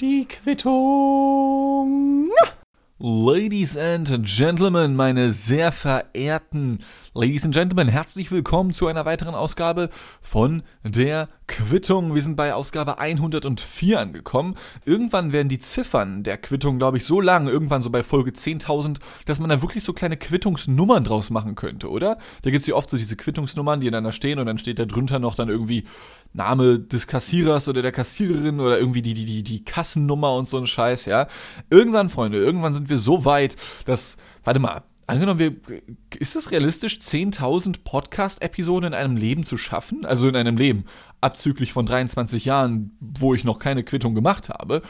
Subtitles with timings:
[0.00, 2.30] Die Quittung.
[2.98, 6.82] Ladies and Gentlemen, meine sehr verehrten
[7.14, 9.88] Ladies and Gentlemen, herzlich willkommen zu einer weiteren Ausgabe
[10.20, 12.14] von der Quittung.
[12.14, 14.56] Wir sind bei Ausgabe 104 angekommen.
[14.84, 18.98] Irgendwann werden die Ziffern der Quittung, glaube ich, so lang, irgendwann so bei Folge 10.000,
[19.24, 22.18] dass man da wirklich so kleine Quittungsnummern draus machen könnte, oder?
[22.42, 24.78] Da gibt es ja oft so diese Quittungsnummern, die dann da stehen und dann steht
[24.78, 25.84] da drunter noch dann irgendwie
[26.34, 30.58] Name des Kassierers oder der Kassiererin oder irgendwie die, die, die, die Kassennummer und so
[30.58, 31.26] ein Scheiß, ja.
[31.70, 35.56] Irgendwann, Freunde, irgendwann sind wir so weit, dass, warte mal, Angenommen, wir,
[36.18, 40.04] ist es realistisch, 10.000 Podcast-Episoden in einem Leben zu schaffen?
[40.04, 40.84] Also in einem Leben,
[41.22, 44.82] abzüglich von 23 Jahren, wo ich noch keine Quittung gemacht habe.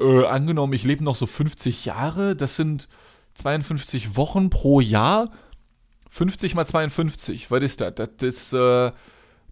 [0.00, 2.88] Äh, angenommen, ich lebe noch so 50 Jahre, das sind
[3.34, 5.32] 52 Wochen pro Jahr.
[6.08, 7.94] 50 mal 52, was ist das?
[7.96, 8.92] Das ist äh,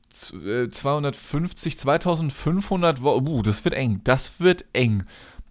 [0.08, 3.26] 250, 2500 Wochen.
[3.26, 5.02] Uh, das wird eng, das wird eng.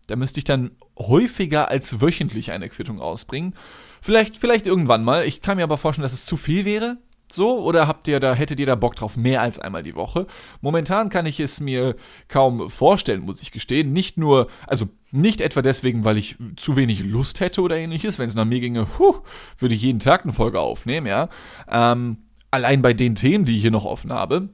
[0.08, 3.54] Da müsste ich dann häufiger als wöchentlich eine Quittung ausbringen.
[4.02, 5.26] Vielleicht, vielleicht irgendwann mal.
[5.26, 6.98] Ich kann mir aber vorstellen, dass es zu viel wäre.
[7.32, 10.28] So, oder habt ihr da, hättet ihr da Bock drauf, mehr als einmal die Woche?
[10.62, 11.96] Momentan kann ich es mir
[12.28, 13.94] kaum vorstellen, muss ich gestehen.
[13.94, 18.20] Nicht nur, also nicht etwa deswegen, weil ich zu wenig Lust hätte oder ähnliches.
[18.20, 19.16] Wenn es nach mir ginge, huh,
[19.58, 21.30] würde ich jeden Tag eine Folge aufnehmen, ja.
[21.68, 22.18] Ähm,
[22.52, 24.50] allein bei den Themen, die ich hier noch offen habe.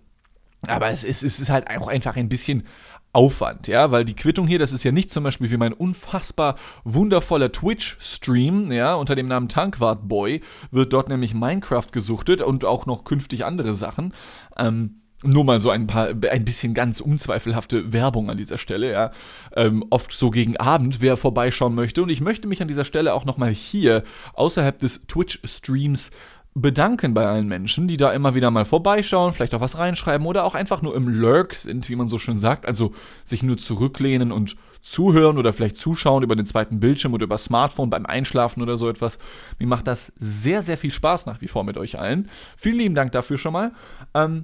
[0.68, 2.64] Aber es ist, es ist halt auch einfach ein bisschen
[3.14, 6.56] Aufwand, ja, weil die Quittung hier, das ist ja nicht zum Beispiel wie mein unfassbar
[6.86, 12.86] wundervoller Twitch-Stream, ja, unter dem Namen Tankwart Boy, wird dort nämlich Minecraft gesuchtet und auch
[12.86, 14.14] noch künftig andere Sachen.
[14.58, 19.12] Ähm, nur mal so ein paar, ein bisschen ganz unzweifelhafte Werbung an dieser Stelle, ja.
[19.56, 22.02] Ähm, oft so gegen Abend, wer vorbeischauen möchte.
[22.02, 24.04] Und ich möchte mich an dieser Stelle auch nochmal hier
[24.34, 26.12] außerhalb des Twitch-Streams
[26.54, 30.44] bedanken bei allen Menschen, die da immer wieder mal vorbeischauen, vielleicht auch was reinschreiben oder
[30.44, 32.94] auch einfach nur im Lurk sind, wie man so schön sagt, also
[33.24, 37.90] sich nur zurücklehnen und zuhören oder vielleicht zuschauen über den zweiten Bildschirm oder über Smartphone
[37.90, 39.18] beim Einschlafen oder so etwas.
[39.60, 42.30] Mir macht das sehr, sehr viel Spaß nach wie vor mit euch allen.
[42.58, 43.72] Vielen lieben Dank dafür schon mal.
[44.14, 44.44] Ähm,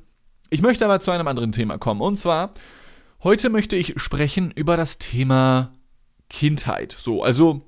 [0.49, 2.51] ich möchte aber zu einem anderen Thema kommen und zwar,
[3.23, 5.73] heute möchte ich sprechen über das Thema
[6.29, 6.95] Kindheit.
[6.97, 7.67] So, also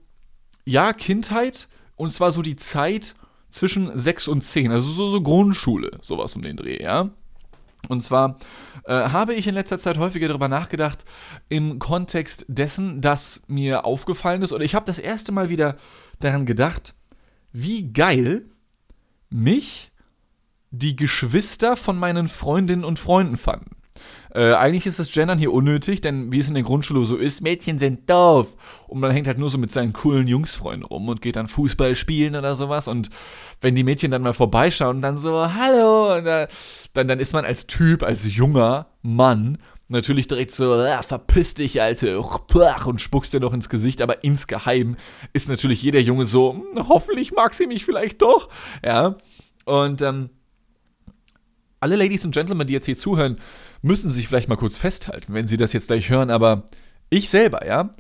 [0.64, 3.16] ja, Kindheit und zwar so die Zeit,
[3.52, 7.10] zwischen 6 und 10, also so, so Grundschule, sowas um den Dreh, ja.
[7.88, 8.38] Und zwar
[8.86, 11.06] äh, habe ich in letzter Zeit häufiger darüber nachgedacht,
[11.48, 15.78] im Kontext dessen, dass mir aufgefallen ist, oder ich habe das erste Mal wieder
[16.20, 16.94] daran gedacht,
[17.52, 18.46] wie geil
[19.30, 19.92] mich
[20.72, 23.76] die Geschwister von meinen Freundinnen und Freunden fanden.
[24.34, 27.42] Äh, eigentlich ist das Gendern hier unnötig, denn wie es in der Grundschule so ist,
[27.42, 28.48] Mädchen sind doof.
[28.88, 31.96] Und man hängt halt nur so mit seinen coolen Jungsfreunden rum und geht dann Fußball
[31.96, 32.88] spielen oder sowas.
[32.88, 33.10] Und
[33.62, 36.48] wenn die Mädchen dann mal vorbeischauen, dann so, hallo, dann,
[37.08, 39.58] dann, ist man als Typ, als junger Mann
[39.90, 44.96] natürlich direkt so, ah, verpiss dich, Alte, und spuckst dir noch ins Gesicht, aber insgeheim
[45.34, 48.50] ist natürlich jeder Junge so, hm, hoffentlich mag sie mich vielleicht doch,
[48.86, 49.18] ja.
[49.66, 50.30] Und ähm,
[51.80, 53.40] alle Ladies und Gentlemen, die jetzt hier zuhören,
[53.82, 56.66] müssen sich vielleicht mal kurz festhalten, wenn sie das jetzt gleich hören, aber
[57.10, 57.92] ich selber, ja,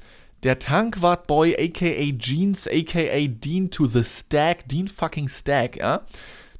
[0.44, 6.06] der Tankwart Boy, aka Jeans, aka Dean to the Stack, Dean fucking Stack, ja,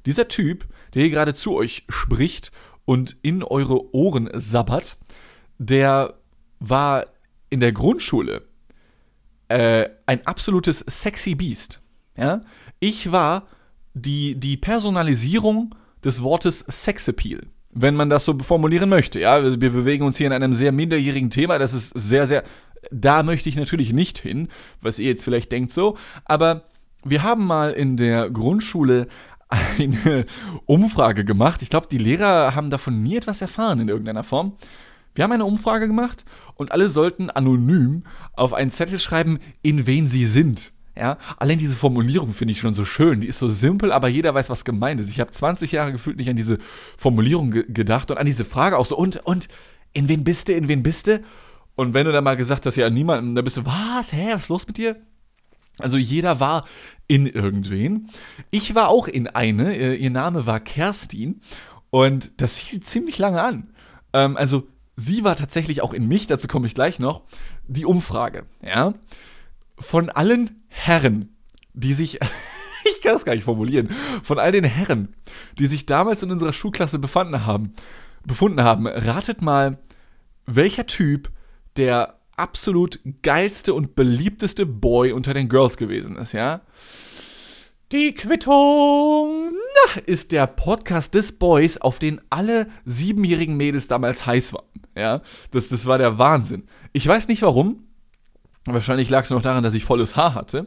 [0.06, 2.52] dieser Typ, der hier gerade zu euch spricht
[2.84, 4.96] und in eure Ohren sabbert,
[5.58, 6.14] der
[6.58, 7.06] war
[7.50, 8.42] in der Grundschule
[9.48, 11.80] äh, ein absolutes sexy Beast.
[12.16, 12.42] Ja?
[12.78, 13.46] Ich war
[13.94, 17.40] die, die Personalisierung des Wortes Sexappeal
[17.72, 19.20] wenn man das so formulieren möchte.
[19.20, 21.58] Ja, wir bewegen uns hier in einem sehr minderjährigen Thema.
[21.58, 22.42] Das ist sehr, sehr.
[22.90, 24.48] Da möchte ich natürlich nicht hin,
[24.80, 25.96] was ihr jetzt vielleicht denkt so.
[26.24, 26.64] Aber
[27.04, 29.06] wir haben mal in der Grundschule
[29.48, 30.26] eine
[30.66, 31.62] Umfrage gemacht.
[31.62, 34.56] Ich glaube, die Lehrer haben davon nie etwas erfahren in irgendeiner Form.
[35.14, 40.08] Wir haben eine Umfrage gemacht und alle sollten anonym auf einen Zettel schreiben, in wen
[40.08, 40.72] sie sind.
[40.96, 43.20] Ja, allein diese Formulierung finde ich schon so schön.
[43.20, 45.08] Die ist so simpel, aber jeder weiß, was gemeint ist.
[45.08, 46.58] Ich habe 20 Jahre gefühlt nicht an diese
[46.98, 48.96] Formulierung ge gedacht und an diese Frage auch so.
[48.96, 49.48] Und, und,
[49.92, 51.22] in wen bist du, in wen bist du?
[51.74, 54.42] Und wenn du dann mal gesagt hast, ja, niemanden, dann bist du, was, hä, was
[54.44, 54.96] ist los mit dir?
[55.78, 56.66] Also jeder war
[57.08, 58.10] in irgendwen.
[58.50, 61.40] Ich war auch in eine, äh, ihr Name war Kerstin
[61.88, 63.72] und das hielt ziemlich lange an.
[64.12, 67.22] Ähm, also sie war tatsächlich auch in mich, dazu komme ich gleich noch,
[67.66, 68.94] die Umfrage, ja.
[69.78, 71.36] Von allen Herren,
[71.74, 72.18] die sich,
[72.84, 73.90] ich kann es gar nicht formulieren,
[74.22, 75.14] von all den Herren,
[75.58, 77.72] die sich damals in unserer Schulklasse befanden haben,
[78.24, 79.78] befunden haben, ratet mal,
[80.46, 81.30] welcher Typ
[81.76, 86.62] der absolut geilste und beliebteste Boy unter den Girls gewesen ist, ja?
[87.92, 94.52] Die Quittung na, ist der Podcast des Boys, auf den alle siebenjährigen Mädels damals heiß
[94.52, 94.64] waren.
[94.96, 96.64] Ja, das, das war der Wahnsinn.
[96.92, 97.84] Ich weiß nicht warum.
[98.66, 100.66] Wahrscheinlich lag es noch daran, dass ich volles Haar hatte.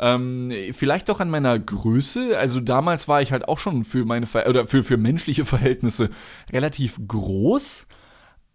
[0.00, 2.38] Ähm, vielleicht auch an meiner Größe.
[2.38, 6.10] Also damals war ich halt auch schon für meine Ver oder für, für menschliche Verhältnisse
[6.52, 7.86] relativ groß,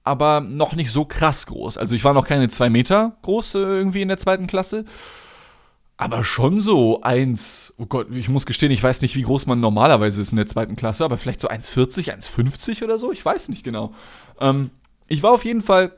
[0.03, 1.77] aber noch nicht so krass groß.
[1.77, 4.85] Also ich war noch keine zwei Meter groß äh, irgendwie in der zweiten Klasse.
[5.95, 9.59] Aber schon so eins, oh Gott, ich muss gestehen, ich weiß nicht, wie groß man
[9.59, 13.47] normalerweise ist in der zweiten Klasse, aber vielleicht so 1,40, 1,50 oder so, ich weiß
[13.49, 13.93] nicht genau.
[14.41, 14.71] Ähm,
[15.07, 15.95] ich war auf jeden Fall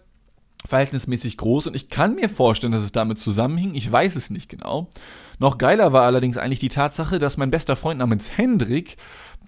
[0.66, 3.76] verhältnismäßig groß und ich kann mir vorstellen, dass es damit zusammenhing.
[3.76, 4.90] Ich weiß es nicht genau.
[5.40, 8.98] Noch geiler war allerdings eigentlich die Tatsache, dass mein bester Freund namens Hendrik,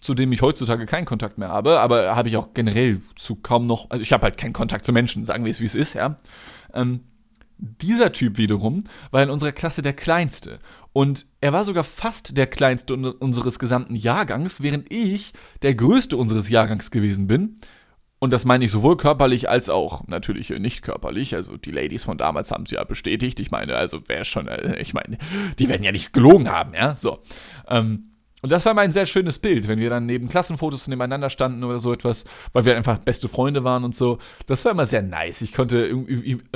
[0.02, 3.68] zu dem ich heutzutage keinen Kontakt mehr habe, aber habe ich auch generell zu kaum
[3.68, 5.94] noch, also ich habe halt keinen Kontakt zu Menschen, sagen wir es wie es ist,
[5.94, 6.18] ja.
[6.74, 7.02] Ähm,
[7.58, 10.60] dieser Typ wiederum war in unserer Klasse der kleinste.
[10.94, 16.50] Und er war sogar fast der kleinste unseres gesamten Jahrgangs, während ich der größte unseres
[16.50, 17.56] Jahrgangs gewesen bin.
[18.19, 21.36] Und das meine ich sowohl körperlich als auch natürlich nicht körperlich.
[21.36, 23.40] Also die Ladies von damals haben es ja bestätigt.
[23.40, 25.18] Ich meine, also wer schon, äh, ich meine,
[25.60, 26.96] die werden ja nicht gelogen haben, ja.
[26.96, 27.19] So.
[27.68, 28.12] Ähm,
[28.44, 31.64] und das war mal ein sehr schönes Bild, wenn wir dann neben Klassenfotos nebeneinander standen
[31.64, 32.24] oder so etwas,
[32.54, 34.20] weil wir einfach beste Freunde waren und so.
[34.46, 35.42] Das war immer sehr nice.
[35.42, 35.86] Ich konnte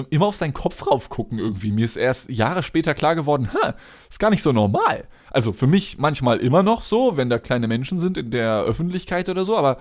[0.10, 1.72] immer auf seinen Kopf rauf gucken irgendwie.
[1.72, 3.74] Mir ist erst Jahre später klar geworden, ha,
[4.10, 5.06] ist gar nicht so normal.
[5.32, 9.28] Also für mich manchmal immer noch so, wenn da kleine Menschen sind in der Öffentlichkeit
[9.28, 9.78] oder so, aber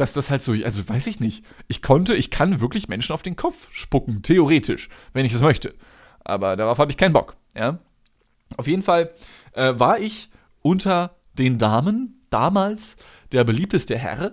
[0.00, 1.44] dass das halt so, also weiß ich nicht.
[1.66, 5.74] Ich konnte, ich kann wirklich Menschen auf den Kopf spucken, theoretisch, wenn ich es möchte.
[6.20, 7.78] Aber darauf habe ich keinen Bock, ja.
[8.56, 9.10] Auf jeden Fall
[9.52, 10.30] äh, war ich
[10.62, 12.96] unter den Damen damals
[13.32, 14.32] der beliebteste Herr.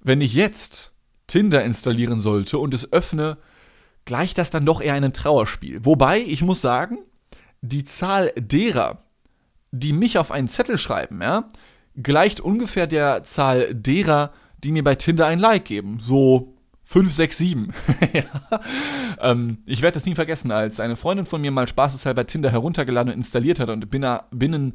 [0.00, 0.92] Wenn ich jetzt
[1.26, 3.38] Tinder installieren sollte und es öffne,
[4.04, 5.84] gleicht das dann doch eher einem Trauerspiel.
[5.84, 6.98] Wobei, ich muss sagen,
[7.60, 8.98] die Zahl derer,
[9.70, 11.48] die mich auf einen Zettel schreiben, ja,
[11.96, 14.32] gleicht ungefähr der Zahl derer,
[14.64, 15.98] die mir bei Tinder ein Like geben.
[16.00, 17.72] So 5, 6, 7.
[18.12, 18.60] ja.
[19.20, 23.12] ähm, ich werde das nie vergessen, als eine Freundin von mir mal spaßeshalber Tinder heruntergeladen
[23.12, 24.74] und installiert hat und binnen,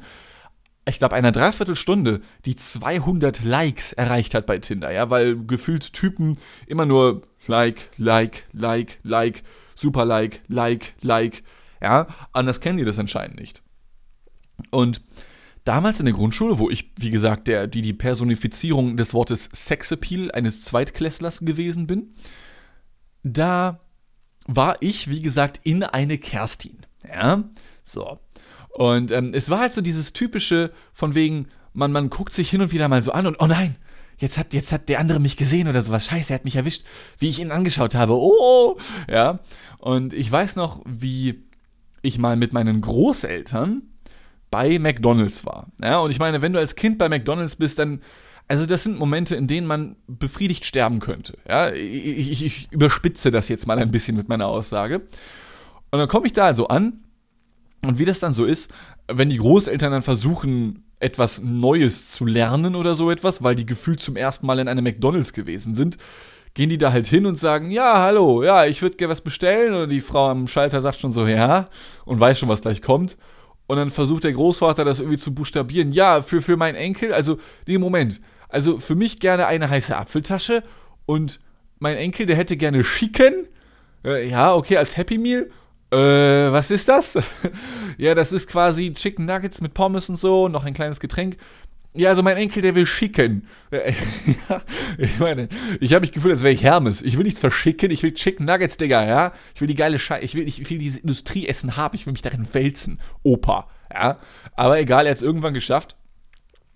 [0.86, 6.38] ich glaube, einer Dreiviertelstunde die 200 Likes erreicht hat bei Tinder, ja, weil gefühlt Typen
[6.66, 9.42] immer nur Like, Like, Like, Like,
[9.74, 11.42] Super Like, Like, Like,
[11.80, 13.62] ja, anders kennen die das anscheinend nicht.
[14.70, 15.00] Und
[15.70, 20.32] damals in der Grundschule, wo ich, wie gesagt, der, die, die Personifizierung des Wortes Sexappeal
[20.32, 22.12] eines Zweitklässlers gewesen bin,
[23.22, 23.78] da
[24.48, 26.78] war ich, wie gesagt, in eine Kerstin.
[27.06, 27.44] Ja,
[27.84, 28.18] so.
[28.70, 32.62] Und ähm, es war halt so dieses typische, von wegen, man, man guckt sich hin
[32.62, 33.76] und wieder mal so an und, oh nein,
[34.18, 36.06] jetzt hat, jetzt hat der andere mich gesehen oder sowas.
[36.06, 36.84] Scheiße, er hat mich erwischt,
[37.18, 38.14] wie ich ihn angeschaut habe.
[38.14, 38.76] Oh,
[39.08, 39.38] ja.
[39.78, 41.44] Und ich weiß noch, wie
[42.02, 43.82] ich mal mit meinen Großeltern
[44.50, 45.68] bei McDonald's war.
[45.82, 48.00] Ja, und ich meine, wenn du als Kind bei McDonald's bist, dann,
[48.48, 51.38] also das sind Momente, in denen man befriedigt sterben könnte.
[51.48, 55.02] Ja, ich, ich, ich überspitze das jetzt mal ein bisschen mit meiner Aussage.
[55.90, 57.04] Und dann komme ich da also an
[57.82, 58.70] und wie das dann so ist,
[59.08, 64.00] wenn die Großeltern dann versuchen, etwas Neues zu lernen oder so etwas, weil die gefühlt
[64.00, 65.96] zum ersten Mal in einem McDonald's gewesen sind,
[66.54, 69.72] gehen die da halt hin und sagen, ja, hallo, ja, ich würde gerne was bestellen.
[69.72, 71.68] Oder die Frau am Schalter sagt schon so, ja,
[72.04, 73.16] und weiß schon, was gleich kommt.
[73.70, 75.92] Und dann versucht der Großvater das irgendwie zu buchstabieren.
[75.92, 77.38] Ja, für, für meinen Enkel, also,
[77.68, 78.20] nee, Moment.
[78.48, 80.64] Also für mich gerne eine heiße Apfeltasche
[81.06, 81.38] und
[81.78, 83.46] mein Enkel, der hätte gerne Chicken.
[84.04, 85.52] Äh, ja, okay, als Happy Meal.
[85.92, 87.16] Äh, was ist das?
[87.96, 91.36] ja, das ist quasi Chicken Nuggets mit Pommes und so, noch ein kleines Getränk.
[91.94, 93.48] Ja, also mein Enkel, der will schicken.
[93.72, 94.60] ja,
[94.96, 95.48] ich meine,
[95.80, 97.02] ich habe mich gefühlt, als wäre ich Hermes.
[97.02, 99.32] Ich will nichts verschicken, ich will Chicken Nuggets, Digga, ja.
[99.54, 102.22] Ich will die geile Scheiße, ich will, ich will diese Industrieessen haben, ich will mich
[102.22, 103.00] darin wälzen.
[103.24, 104.18] Opa, ja.
[104.54, 105.96] Aber egal, er hat es irgendwann geschafft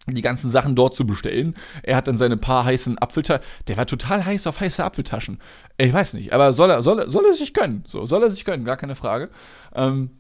[0.07, 1.55] die ganzen Sachen dort zu bestellen.
[1.83, 3.45] Er hat dann seine paar heißen Apfeltaschen.
[3.69, 5.39] Der war total heiß auf heiße Apfeltaschen.
[5.79, 7.85] Ich weiß nicht, aber soll er, soll er, soll er sich gönnen.
[7.87, 9.31] So, soll er sich gönnen, gar keine Frage.
[9.75, 10.11] Ähm,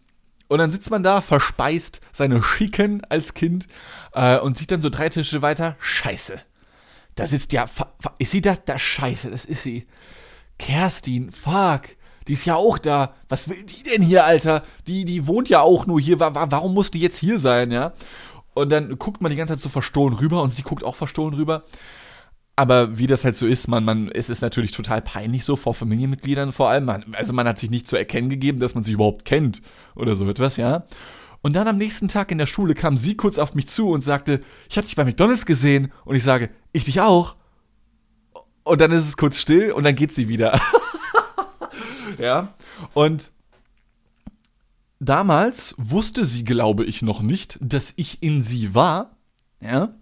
[0.48, 3.68] und dann sitzt man da, verspeist seine Schicken als Kind
[4.12, 5.76] äh, und sieht dann so drei Tische weiter.
[5.80, 6.40] Scheiße.
[7.14, 7.66] Da sitzt ja.
[8.18, 8.64] Ist sie das?
[8.64, 9.86] Da Scheiße, das ist sie.
[10.58, 11.82] Kerstin, fuck.
[12.26, 13.14] Die ist ja auch da.
[13.28, 14.62] Was will die denn hier, Alter?
[14.86, 16.20] Die, die wohnt ja auch nur hier.
[16.20, 17.92] Warum muss die jetzt hier sein, ja?
[18.54, 21.34] Und dann guckt man die ganze Zeit so verstohlen rüber und sie guckt auch verstohlen
[21.34, 21.64] rüber.
[22.56, 25.74] Aber wie das halt so ist, man, man, es ist natürlich total peinlich so vor
[25.74, 26.84] Familienmitgliedern vor allem.
[26.84, 29.60] Man, also man hat sich nicht zu erkennen gegeben, dass man sich überhaupt kennt
[29.96, 30.84] oder so etwas, ja.
[31.42, 34.02] Und dann am nächsten Tag in der Schule kam sie kurz auf mich zu und
[34.02, 35.92] sagte, ich habe dich bei McDonald's gesehen.
[36.06, 37.36] Und ich sage, ich dich auch.
[38.62, 40.58] Und dann ist es kurz still und dann geht sie wieder.
[42.18, 42.54] ja.
[42.94, 43.30] Und
[45.00, 49.16] damals wusste sie, glaube ich, noch nicht, dass ich in sie war.
[49.60, 49.94] Ja.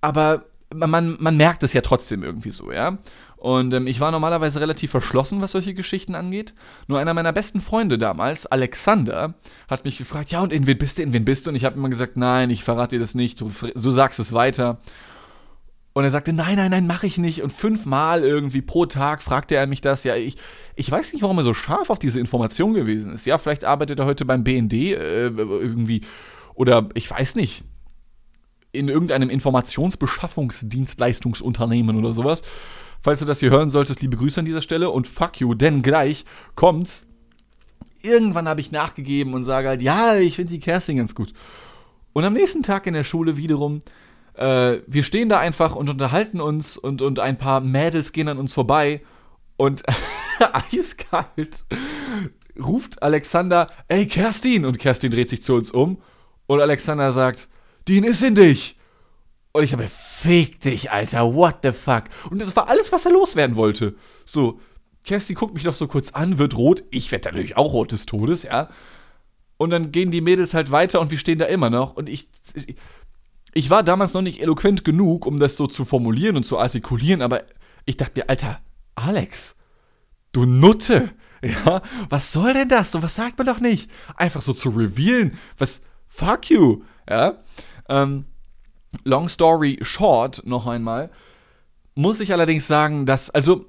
[0.00, 2.98] Aber man, man merkt es ja trotzdem irgendwie so, ja.
[3.36, 6.54] Und ähm, ich war normalerweise relativ verschlossen, was solche Geschichten angeht.
[6.88, 9.34] Nur einer meiner besten Freunde damals, Alexander,
[9.68, 11.50] hat mich gefragt, ja, und in wen bist du, in wen bist du?
[11.50, 14.32] Und ich habe immer gesagt, nein, ich verrate dir das nicht, du, du sagst es
[14.32, 14.80] weiter.
[15.92, 17.42] Und er sagte, nein, nein, nein, mache ich nicht.
[17.42, 20.04] Und fünfmal irgendwie pro Tag fragte er mich das.
[20.04, 20.36] Ja, ich,
[20.76, 23.26] ich weiß nicht, warum er so scharf auf diese Information gewesen ist.
[23.26, 26.02] Ja, vielleicht arbeitet er heute beim BND äh, irgendwie.
[26.54, 27.64] Oder ich weiß nicht
[28.72, 32.42] in irgendeinem Informationsbeschaffungsdienstleistungsunternehmen oder sowas.
[33.00, 35.82] Falls du das hier hören solltest, liebe Grüße an dieser Stelle und fuck you, denn
[35.82, 37.06] gleich kommt's.
[38.02, 41.32] Irgendwann habe ich nachgegeben und sage halt, ja, ich finde die Kerstin ganz gut.
[42.12, 43.80] Und am nächsten Tag in der Schule wiederum,
[44.34, 48.38] äh, wir stehen da einfach und unterhalten uns und, und ein paar Mädels gehen an
[48.38, 49.02] uns vorbei
[49.56, 49.82] und
[50.72, 51.66] eiskalt
[52.58, 54.64] ruft Alexander, ey Kerstin!
[54.64, 56.00] Und Kerstin dreht sich zu uns um
[56.46, 57.48] und Alexander sagt,
[57.88, 58.76] Dean ist in dich.
[59.52, 62.04] Und ich habe, fick dich, Alter, what the fuck?
[62.30, 63.94] Und das war alles, was er loswerden wollte.
[64.24, 64.60] So,
[65.04, 66.84] Kerstin guckt mich doch so kurz an, wird rot.
[66.90, 68.68] Ich werde natürlich auch rot des Todes, ja.
[69.56, 71.94] Und dann gehen die Mädels halt weiter und wir stehen da immer noch.
[71.94, 72.28] Und ich,
[73.54, 77.22] ich war damals noch nicht eloquent genug, um das so zu formulieren und zu artikulieren,
[77.22, 77.42] aber
[77.86, 78.60] ich dachte mir, Alter,
[78.94, 79.56] Alex,
[80.32, 81.10] du Nutte,
[81.42, 82.92] ja, was soll denn das?
[82.92, 83.90] So was sagt man doch nicht.
[84.14, 87.38] Einfach so zu revealen, was, fuck you, ja.
[87.88, 88.24] Ähm,
[89.04, 91.10] long story short, noch einmal,
[91.94, 93.66] muss ich allerdings sagen, dass, also,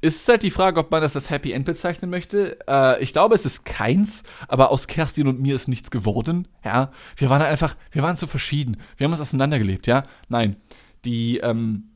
[0.00, 2.58] ist halt die Frage, ob man das als Happy End bezeichnen möchte.
[2.68, 6.46] Äh, ich glaube, es ist keins, aber aus Kerstin und mir ist nichts geworden.
[6.64, 8.76] Ja, wir waren einfach, wir waren zu verschieden.
[8.96, 10.04] Wir haben uns auseinandergelebt, ja.
[10.28, 10.56] Nein,
[11.04, 11.90] die, ähm,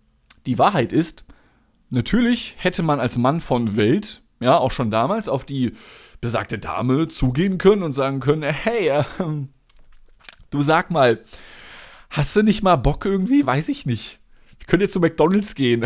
[0.46, 1.24] die Wahrheit ist,
[1.90, 5.72] natürlich hätte man als Mann von Welt, ja, auch schon damals, auf die
[6.20, 9.04] besagte Dame zugehen können und sagen können, hey, äh,
[10.50, 11.20] du sag mal,
[12.10, 13.46] hast du nicht mal Bock irgendwie?
[13.46, 14.18] Weiß ich nicht.
[14.58, 15.84] Ich könnte jetzt zu McDonalds gehen.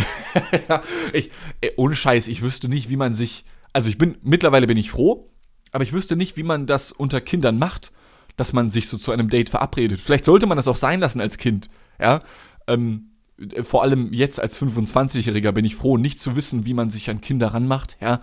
[1.12, 1.30] ich,
[1.60, 3.44] ey, ohne Scheiß, ich wüsste nicht, wie man sich.
[3.72, 5.30] Also ich bin, mittlerweile bin ich froh,
[5.72, 7.92] aber ich wüsste nicht, wie man das unter Kindern macht,
[8.36, 10.00] dass man sich so zu einem Date verabredet.
[10.00, 11.70] Vielleicht sollte man das auch sein lassen als Kind.
[12.00, 12.20] Ja.
[12.66, 13.10] Ähm,
[13.64, 17.20] vor allem jetzt als 25-Jähriger bin ich froh, nicht zu wissen, wie man sich an
[17.20, 17.96] Kinder ranmacht.
[18.00, 18.20] Ja,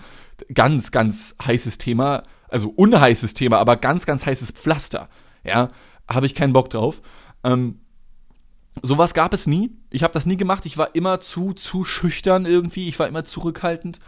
[0.53, 5.09] ganz, ganz heißes Thema, also unheißes Thema, aber ganz, ganz heißes Pflaster.
[5.43, 5.69] Ja,
[6.13, 7.01] habe ich keinen Bock drauf.
[7.43, 7.79] Ähm,
[8.81, 9.71] Sowas gab es nie.
[9.89, 10.65] Ich habe das nie gemacht.
[10.65, 12.87] Ich war immer zu, zu schüchtern irgendwie.
[12.87, 13.99] Ich war immer zurückhaltend.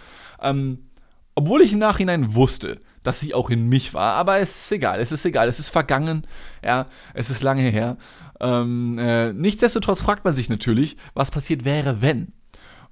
[0.41, 0.89] Ähm,
[1.35, 4.13] obwohl ich im Nachhinein wusste, dass sie auch in mich war.
[4.13, 4.99] Aber es ist egal.
[5.01, 5.47] Es ist egal.
[5.49, 6.25] Es ist vergangen.
[6.63, 7.97] Ja, es ist lange her.
[8.39, 12.31] Ähm, äh, nichtsdestotrotz fragt man sich natürlich, was passiert wäre, wenn.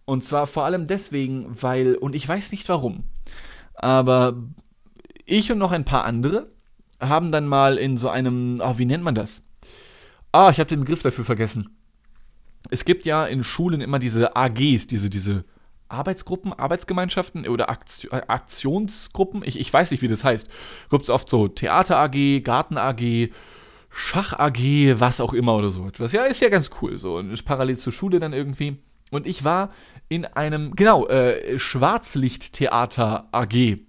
[0.05, 3.03] Und zwar vor allem deswegen, weil, und ich weiß nicht warum,
[3.75, 4.35] aber
[5.25, 6.51] ich und noch ein paar andere
[7.01, 9.43] haben dann mal in so einem, oh, wie nennt man das?
[10.31, 11.75] Ah, ich habe den Begriff dafür vergessen.
[12.69, 15.43] Es gibt ja in Schulen immer diese AGs, diese, diese
[15.89, 19.41] Arbeitsgruppen, Arbeitsgemeinschaften oder Aktionsgruppen.
[19.43, 20.47] Ich, ich weiß nicht, wie das heißt.
[20.89, 23.29] Gibt es oft so Theater AG, Garten AG,
[23.89, 26.13] Schach AG, was auch immer oder so etwas.
[26.13, 26.97] Ja, ist ja ganz cool.
[26.97, 28.77] So und ist parallel zur Schule dann irgendwie.
[29.11, 29.69] Und ich war
[30.07, 33.79] in einem, genau, äh, Schwarzlichttheater AG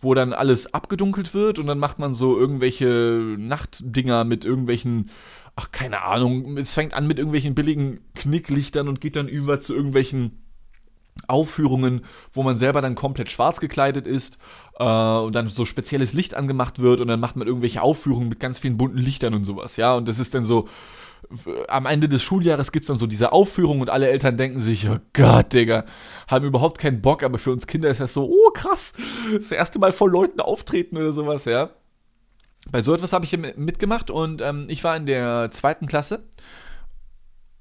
[0.00, 5.10] wo dann alles abgedunkelt wird und dann macht man so irgendwelche Nachtdinger mit irgendwelchen
[5.58, 9.74] ach, keine Ahnung, es fängt an mit irgendwelchen billigen Knicklichtern und geht dann über zu
[9.74, 10.40] irgendwelchen
[11.26, 14.38] Aufführungen, wo man selber dann komplett schwarz gekleidet ist
[14.78, 18.38] äh, und dann so spezielles Licht angemacht wird und dann macht man irgendwelche Aufführungen mit
[18.38, 20.68] ganz vielen bunten Lichtern und sowas, ja, und das ist dann so,
[21.68, 24.88] am Ende des Schuljahres gibt es dann so diese Aufführung und alle Eltern denken sich,
[24.88, 25.84] oh Gott, Digga,
[26.26, 28.92] haben überhaupt keinen Bock, aber für uns Kinder ist das so, oh krass,
[29.32, 31.70] das erste Mal vor Leuten auftreten oder sowas, ja
[32.70, 36.24] bei so etwas habe ich mitgemacht und ähm, ich war in der zweiten Klasse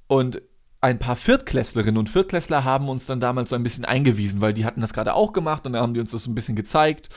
[0.07, 0.41] und
[0.79, 4.65] ein paar Viertklässlerinnen und Viertklässler haben uns dann damals so ein bisschen eingewiesen, weil die
[4.65, 7.09] hatten das gerade auch gemacht und dann haben die uns das so ein bisschen gezeigt.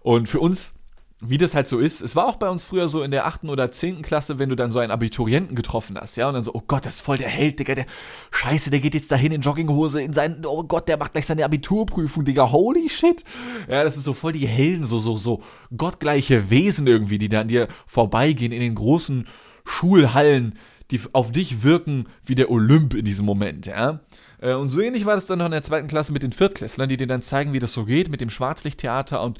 [0.00, 0.74] Und für uns
[1.22, 3.44] wie das halt so ist, es war auch bei uns früher so in der 8.
[3.44, 4.02] oder 10.
[4.02, 6.84] Klasse, wenn du dann so einen Abiturienten getroffen hast, ja, und dann so, oh Gott,
[6.84, 7.86] das ist voll der Held, Digga, der
[8.30, 11.46] Scheiße, der geht jetzt dahin in Jogginghose in seinen, oh Gott, der macht gleich seine
[11.46, 13.24] Abiturprüfung, Digga, holy shit.
[13.66, 15.40] Ja, das ist so voll die Helden, so, so, so
[15.74, 19.26] gottgleiche Wesen irgendwie, die da an dir vorbeigehen in den großen
[19.64, 20.54] Schulhallen,
[20.90, 24.00] die auf dich wirken wie der Olymp in diesem Moment, ja.
[24.38, 26.90] Äh, und so ähnlich war das dann noch in der zweiten Klasse mit den Viertklässlern,
[26.90, 29.38] die dir dann zeigen, wie das so geht mit dem Schwarzlichttheater und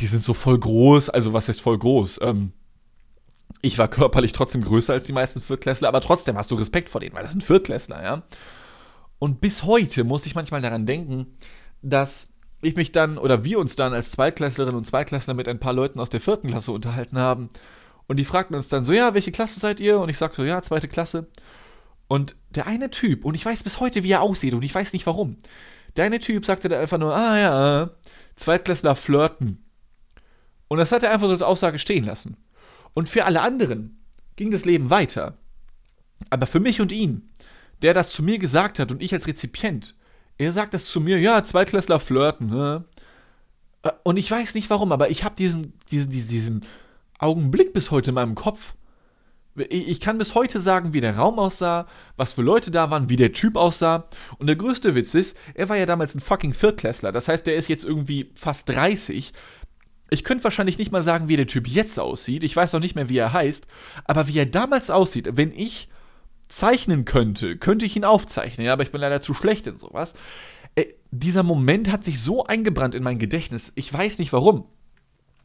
[0.00, 2.20] die sind so voll groß, also was heißt voll groß?
[2.22, 2.52] Ähm,
[3.62, 7.00] ich war körperlich trotzdem größer als die meisten Viertklässler, aber trotzdem hast du Respekt vor
[7.00, 8.22] denen, weil das sind Viertklässler, ja.
[9.18, 11.38] Und bis heute muss ich manchmal daran denken,
[11.80, 12.28] dass
[12.62, 16.00] ich mich dann, oder wir uns dann als Zweiklässlerinnen und Zweiklässler mit ein paar Leuten
[16.00, 17.48] aus der vierten Klasse unterhalten haben.
[18.06, 19.98] Und die fragten uns dann so, ja, welche Klasse seid ihr?
[19.98, 21.28] Und ich sagte so, ja, zweite Klasse.
[22.08, 24.92] Und der eine Typ, und ich weiß bis heute, wie er aussieht, und ich weiß
[24.92, 25.38] nicht warum.
[25.96, 27.90] Der eine Typ sagte dann einfach nur, ah ja,
[28.36, 29.65] Zweitklässler flirten.
[30.68, 32.36] Und das hat er einfach so als Aussage stehen lassen.
[32.94, 34.02] Und für alle anderen
[34.36, 35.36] ging das Leben weiter.
[36.30, 37.30] Aber für mich und ihn,
[37.82, 39.94] der das zu mir gesagt hat und ich als Rezipient,
[40.38, 42.48] er sagt das zu mir, ja, Zweitklässler flirten.
[42.48, 42.84] Ne?
[44.02, 46.64] Und ich weiß nicht warum, aber ich habe diesen, diesen, diesen
[47.18, 48.74] Augenblick bis heute in meinem Kopf.
[49.70, 51.86] Ich kann bis heute sagen, wie der Raum aussah,
[52.18, 54.06] was für Leute da waren, wie der Typ aussah.
[54.36, 57.10] Und der größte Witz ist, er war ja damals ein fucking Viertklässler.
[57.10, 59.32] Das heißt, der ist jetzt irgendwie fast 30.
[60.10, 62.44] Ich könnte wahrscheinlich nicht mal sagen, wie der Typ jetzt aussieht.
[62.44, 63.66] Ich weiß noch nicht mehr, wie er heißt.
[64.04, 65.88] Aber wie er damals aussieht, wenn ich
[66.48, 70.14] zeichnen könnte, könnte ich ihn aufzeichnen, ja, aber ich bin leider zu schlecht in sowas.
[70.74, 74.66] Äh, dieser Moment hat sich so eingebrannt in mein Gedächtnis, ich weiß nicht warum.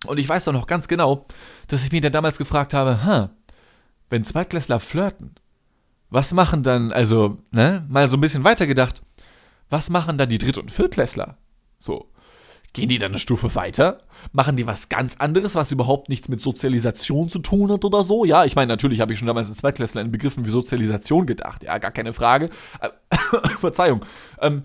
[0.06, 1.28] Und ich weiß auch noch ganz genau,
[1.68, 3.32] dass ich mir dann damals gefragt habe, ha,
[4.10, 5.36] wenn Zweitklässler flirten,
[6.10, 9.02] was machen dann, also, ne, mal so ein bisschen weitergedacht,
[9.70, 11.38] was machen dann die Dritt- und Viertklässler?
[11.80, 12.12] So,
[12.74, 14.00] Gehen die dann eine Stufe weiter?
[14.32, 18.24] Machen die was ganz anderes, was überhaupt nichts mit Sozialisation zu tun hat oder so?
[18.24, 21.64] Ja, ich meine, natürlich habe ich schon damals in Zweitklässler in Begriffen wie Sozialisation gedacht.
[21.64, 22.50] Ja, gar keine Frage.
[23.60, 24.06] Verzeihung.
[24.40, 24.64] Ähm,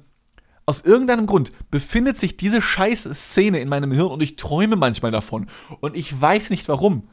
[0.66, 5.10] aus irgendeinem Grund befindet sich diese scheiß Szene in meinem Hirn und ich träume manchmal
[5.10, 5.48] davon.
[5.80, 7.08] Und ich weiß nicht warum.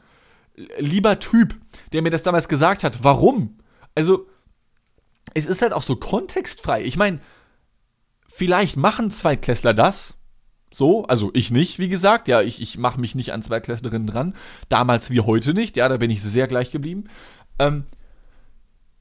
[0.78, 1.56] Lieber Typ,
[1.92, 3.58] der mir das damals gesagt hat, warum?
[3.96, 4.28] Also,
[5.34, 6.84] es ist halt auch so kontextfrei.
[6.84, 7.18] Ich meine,
[8.28, 10.16] vielleicht machen Zweitklässler das,
[10.76, 12.28] so, also ich nicht, wie gesagt.
[12.28, 14.34] Ja, ich, ich mache mich nicht an Zweitklässlerinnen dran.
[14.68, 15.76] Damals wie heute nicht.
[15.76, 17.04] Ja, da bin ich sehr gleich geblieben.
[17.58, 17.84] Ähm,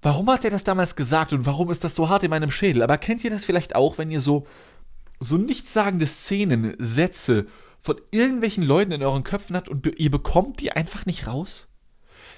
[0.01, 2.83] warum hat er das damals gesagt und warum ist das so hart in meinem Schädel?
[2.83, 4.45] Aber kennt ihr das vielleicht auch, wenn ihr so,
[5.19, 7.47] so nichtssagende Szenen, Sätze
[7.81, 11.67] von irgendwelchen Leuten in euren Köpfen habt und ihr bekommt die einfach nicht raus?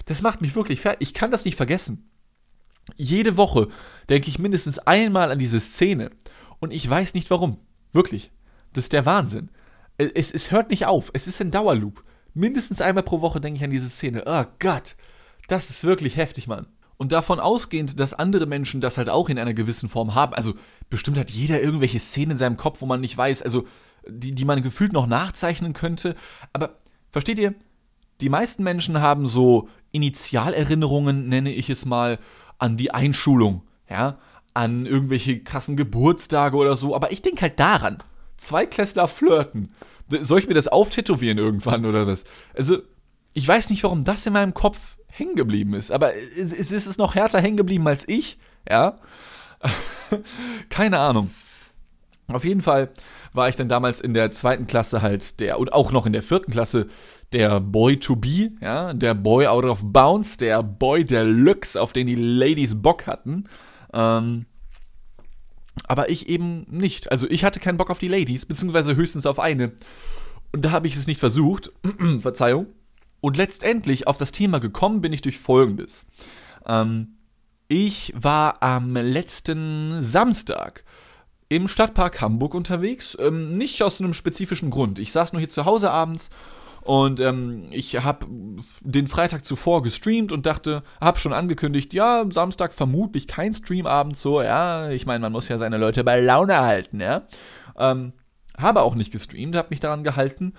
[0.06, 1.08] Das macht mich wirklich fertig.
[1.08, 2.10] Ich kann das nicht vergessen.
[2.96, 3.68] Jede Woche
[4.08, 6.10] denke ich mindestens einmal an diese Szene
[6.60, 7.58] und ich weiß nicht warum.
[7.92, 8.30] Wirklich.
[8.76, 9.48] Das ist der Wahnsinn.
[9.96, 11.10] Es, es hört nicht auf.
[11.14, 12.04] Es ist ein Dauerloop.
[12.34, 14.24] Mindestens einmal pro Woche denke ich an diese Szene.
[14.26, 14.96] Oh Gott,
[15.48, 16.66] das ist wirklich heftig, Mann.
[16.98, 20.52] Und davon ausgehend, dass andere Menschen das halt auch in einer gewissen Form haben, also
[20.90, 23.66] bestimmt hat jeder irgendwelche Szenen in seinem Kopf, wo man nicht weiß, also
[24.06, 26.14] die, die man gefühlt noch nachzeichnen könnte.
[26.52, 26.76] Aber
[27.10, 27.54] versteht ihr,
[28.20, 32.18] die meisten Menschen haben so Initialerinnerungen, nenne ich es mal,
[32.58, 34.18] an die Einschulung, ja,
[34.52, 36.94] an irgendwelche krassen Geburtstage oder so.
[36.94, 38.02] Aber ich denke halt daran.
[38.36, 39.72] Zweiklässler flirten.
[40.08, 42.24] Soll ich mir das auftätowieren irgendwann oder was?
[42.54, 42.78] Also,
[43.32, 47.14] ich weiß nicht, warum das in meinem Kopf hängen geblieben ist, aber es, ist noch
[47.14, 48.96] härter hängen geblieben als ich, ja?
[50.68, 51.30] Keine Ahnung.
[52.28, 52.90] Auf jeden Fall
[53.32, 56.22] war ich dann damals in der zweiten Klasse halt der, und auch noch in der
[56.22, 56.88] vierten Klasse,
[57.32, 62.06] der Boy to be, ja, der Boy out of bounds, der Boy Deluxe, auf den
[62.06, 63.44] die Ladies Bock hatten.
[63.92, 64.46] Ähm,
[65.84, 67.10] aber ich eben nicht.
[67.10, 69.72] Also ich hatte keinen Bock auf die Ladies, beziehungsweise höchstens auf eine.
[70.52, 71.72] Und da habe ich es nicht versucht.
[72.20, 72.66] Verzeihung.
[73.20, 76.06] Und letztendlich auf das Thema gekommen bin ich durch Folgendes.
[76.66, 77.16] Ähm,
[77.68, 80.84] ich war am letzten Samstag
[81.48, 83.16] im Stadtpark Hamburg unterwegs.
[83.20, 84.98] Ähm, nicht aus einem spezifischen Grund.
[84.98, 86.30] Ich saß nur hier zu Hause abends
[86.86, 88.26] und ähm, ich habe
[88.80, 94.40] den Freitag zuvor gestreamt und dachte, habe schon angekündigt, ja, Samstag vermutlich kein Streamabend so,
[94.40, 94.90] ja.
[94.90, 97.22] Ich meine, man muss ja seine Leute bei Laune halten, ja.
[97.76, 98.12] Ähm,
[98.56, 100.52] habe auch nicht gestreamt, habe mich daran gehalten.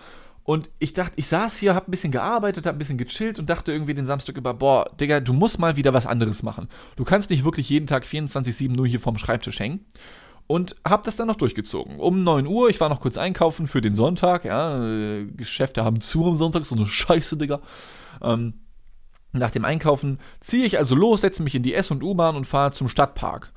[0.43, 3.49] Und ich dachte, ich saß hier, habe ein bisschen gearbeitet, habe ein bisschen gechillt und
[3.49, 6.67] dachte irgendwie den Samstag über, boah, Digga, du musst mal wieder was anderes machen.
[6.97, 9.85] Du kannst nicht wirklich jeden Tag 24-7 nur hier vorm Schreibtisch hängen
[10.47, 11.99] und habe das dann noch durchgezogen.
[11.99, 16.01] Um 9 Uhr, ich war noch kurz einkaufen für den Sonntag, ja, äh, Geschäfte haben
[16.01, 17.59] zu am Sonntag, so eine Scheiße, Digga.
[18.21, 18.53] Ähm,
[19.33, 22.45] nach dem Einkaufen ziehe ich also los, setze mich in die S- und U-Bahn und
[22.45, 23.51] fahre zum Stadtpark.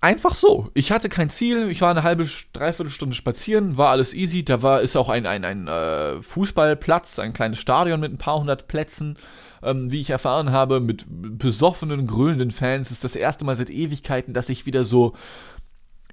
[0.00, 0.70] Einfach so.
[0.74, 4.44] Ich hatte kein Ziel, ich war eine halbe, dreiviertel Stunde spazieren, war alles easy.
[4.44, 8.38] Da war, ist auch ein, ein, ein äh, Fußballplatz, ein kleines Stadion mit ein paar
[8.38, 9.16] hundert Plätzen.
[9.62, 12.90] Ähm, wie ich erfahren habe, mit besoffenen, grölenden Fans.
[12.90, 15.14] ist das erste Mal seit Ewigkeiten, dass ich wieder so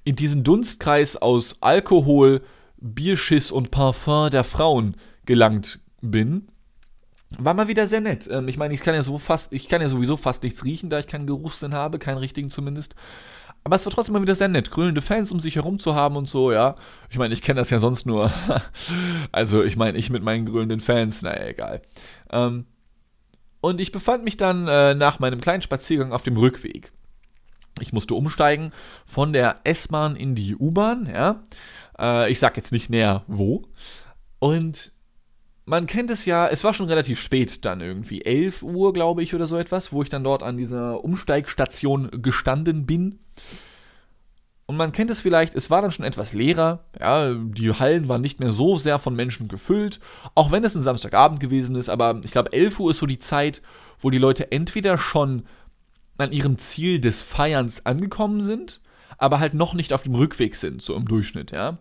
[0.04, 2.42] in diesen Dunstkreis aus Alkohol,
[2.76, 6.48] Bierschiss und Parfum der Frauen gelangt bin.
[7.38, 8.28] War mal wieder sehr nett.
[8.30, 10.90] Ähm, ich meine, ich kann ja so fast, ich kann ja sowieso fast nichts riechen,
[10.90, 12.94] da ich keinen Geruchssinn habe, keinen richtigen zumindest.
[13.64, 16.16] Aber es war trotzdem mal wieder sehr nett, grölende Fans um sich herum zu haben
[16.16, 16.74] und so, ja.
[17.10, 18.32] Ich meine, ich kenne das ja sonst nur.
[19.32, 21.82] also, ich meine, ich mit meinen grölenden Fans, naja, egal.
[22.30, 22.66] Ähm,
[23.60, 26.92] und ich befand mich dann äh, nach meinem kleinen Spaziergang auf dem Rückweg.
[27.80, 28.72] Ich musste umsteigen
[29.06, 31.42] von der S-Bahn in die U-Bahn, ja.
[31.98, 33.64] Äh, ich sag jetzt nicht näher wo.
[34.38, 34.92] Und
[35.64, 39.34] man kennt es ja, es war schon relativ spät dann irgendwie, 11 Uhr glaube ich
[39.34, 43.20] oder so etwas, wo ich dann dort an dieser Umsteigstation gestanden bin.
[44.66, 48.22] Und man kennt es vielleicht, es war dann schon etwas leerer, ja, die Hallen waren
[48.22, 50.00] nicht mehr so sehr von Menschen gefüllt,
[50.34, 53.18] auch wenn es ein Samstagabend gewesen ist, aber ich glaube 11 Uhr ist so die
[53.18, 53.60] Zeit,
[53.98, 55.44] wo die Leute entweder schon
[56.18, 58.80] an ihrem Ziel des Feierns angekommen sind,
[59.18, 61.78] aber halt noch nicht auf dem Rückweg sind, so im Durchschnitt, ja.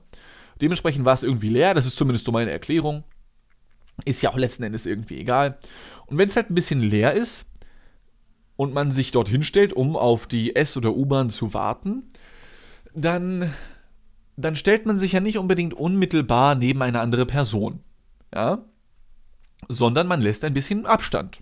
[0.62, 3.04] Dementsprechend war es irgendwie leer, das ist zumindest so meine Erklärung.
[4.06, 5.58] Ist ja auch letzten Endes irgendwie egal.
[6.06, 7.46] Und wenn es halt ein bisschen leer ist
[8.56, 12.12] und man sich dorthin stellt, um auf die S- oder U-Bahn zu warten,
[12.94, 13.52] dann,
[14.38, 17.82] dann stellt man sich ja nicht unbedingt unmittelbar neben eine andere Person.
[18.34, 18.66] Ja?
[19.68, 21.42] Sondern man lässt ein bisschen Abstand.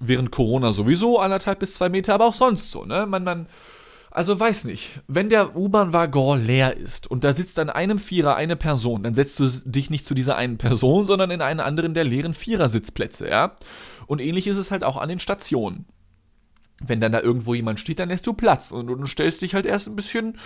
[0.00, 3.06] Während Corona sowieso anderthalb bis zwei Meter, aber auch sonst so, ne?
[3.06, 3.46] Man, man,
[4.10, 8.56] also weiß nicht, wenn der U-Bahn-Waggon leer ist und da sitzt an einem Vierer eine
[8.56, 12.04] Person, dann setzt du dich nicht zu dieser einen Person, sondern in einen anderen der
[12.04, 13.54] leeren Vierersitzplätze, ja?
[14.06, 15.86] Und ähnlich ist es halt auch an den Stationen
[16.80, 19.66] wenn dann da irgendwo jemand steht, dann lässt du Platz und, du stellst dich halt
[19.66, 20.38] erst ein bisschen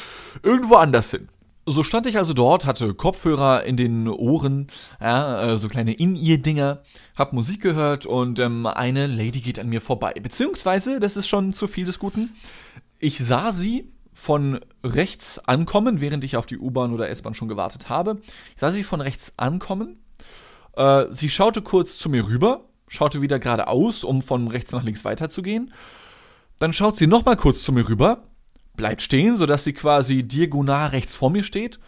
[0.43, 1.29] irgendwo anders hin.
[1.67, 4.67] So stand ich also dort, hatte Kopfhörer in den Ohren,
[5.01, 6.83] ja, äh, so kleine In-Ear-Dinger,
[7.17, 10.13] hab Musik gehört und ähm, eine Lady geht an mir vorbei.
[10.13, 12.35] Beziehungsweise, das ist schon zu viel des Guten,
[12.99, 17.89] ich sah sie von rechts ankommen, während ich auf die U-Bahn oder S-Bahn schon gewartet
[17.89, 18.19] habe.
[18.55, 20.03] Ich sah sie von rechts ankommen.
[20.77, 25.05] Äh, sie schaute kurz zu mir rüber, schaute wieder geradeaus, um von rechts nach links
[25.05, 25.73] weiterzugehen
[26.59, 28.23] dann schaut sie nochmal kurz zu mir rüber,
[28.77, 31.79] bleibt stehen, sodass sie quasi diagonal rechts vor mir steht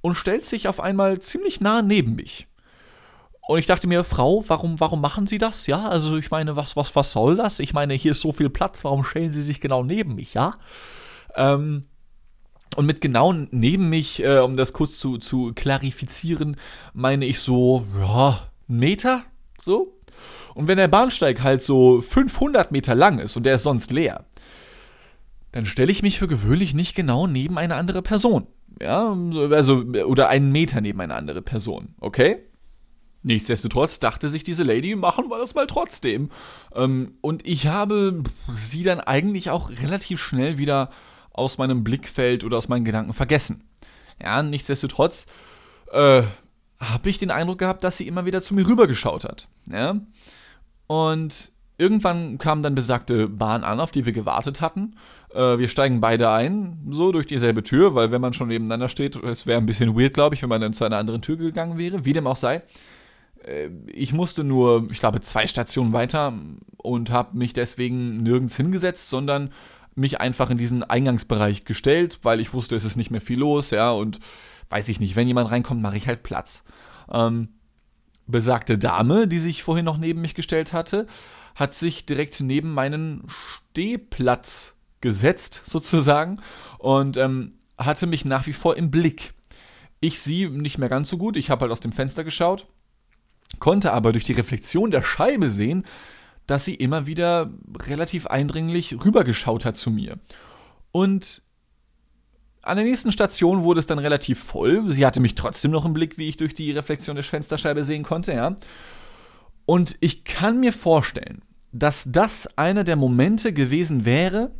[0.00, 2.46] und stellt sich auf einmal ziemlich nah neben mich.
[3.50, 5.66] Und ich dachte mir, Frau, warum, warum machen Sie das?
[5.66, 7.58] Ja, also ich meine, was, was, was soll das?
[7.58, 10.54] Ich meine, hier ist so viel Platz, warum stellen Sie sich genau neben mich, ja?
[11.34, 11.86] Ähm,
[12.76, 16.56] und mit genau neben mich, äh, um das kurz zu, zu klarifizieren,
[16.92, 19.24] meine ich so, ja, Meter,
[19.60, 19.98] so.
[20.54, 24.26] Und wenn der Bahnsteig halt so 500 Meter lang ist und der ist sonst leer,
[25.52, 28.46] dann stelle ich mich für gewöhnlich nicht genau neben eine andere Person.
[28.80, 29.16] Ja,
[29.50, 32.38] also, oder einen Meter neben eine andere Person, okay?
[33.22, 36.30] Nichtsdestotrotz dachte sich diese Lady, machen wir das mal trotzdem.
[36.74, 40.90] Ähm, und ich habe sie dann eigentlich auch relativ schnell wieder
[41.32, 43.64] aus meinem Blickfeld oder aus meinen Gedanken vergessen.
[44.22, 45.26] Ja, nichtsdestotrotz
[45.92, 46.22] äh,
[46.78, 49.48] habe ich den Eindruck gehabt, dass sie immer wieder zu mir rübergeschaut hat.
[49.70, 50.00] Ja?
[50.86, 54.94] Und irgendwann kam dann besagte Bahn an, auf die wir gewartet hatten.
[55.34, 59.16] Äh, wir steigen beide ein, so durch dieselbe Tür, weil wenn man schon nebeneinander steht,
[59.16, 61.78] es wäre ein bisschen weird, glaube ich, wenn man dann zu einer anderen Tür gegangen
[61.78, 62.04] wäre.
[62.04, 62.62] Wie dem auch sei.
[63.44, 66.34] Äh, ich musste nur, ich glaube, zwei Stationen weiter
[66.76, 69.50] und habe mich deswegen nirgends hingesetzt, sondern
[69.94, 73.70] mich einfach in diesen Eingangsbereich gestellt, weil ich wusste, es ist nicht mehr viel los,
[73.70, 74.20] ja, und
[74.68, 76.62] weiß ich nicht, wenn jemand reinkommt, mache ich halt Platz.
[77.10, 77.48] Ähm,
[78.26, 81.06] besagte Dame, die sich vorhin noch neben mich gestellt hatte,
[81.60, 86.40] hat sich direkt neben meinen Stehplatz gesetzt, sozusagen,
[86.78, 89.34] und ähm, hatte mich nach wie vor im Blick.
[90.00, 92.66] Ich sie nicht mehr ganz so gut, ich habe halt aus dem Fenster geschaut,
[93.58, 95.84] konnte aber durch die Reflexion der Scheibe sehen,
[96.46, 97.50] dass sie immer wieder
[97.86, 100.18] relativ eindringlich rübergeschaut hat zu mir.
[100.92, 101.42] Und
[102.62, 104.90] an der nächsten Station wurde es dann relativ voll.
[104.90, 108.02] Sie hatte mich trotzdem noch im Blick, wie ich durch die Reflexion der Fensterscheibe sehen
[108.02, 108.56] konnte, ja.
[109.66, 114.50] Und ich kann mir vorstellen, dass das einer der Momente gewesen wäre,